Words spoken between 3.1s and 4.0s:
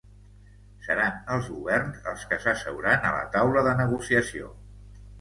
a la taula de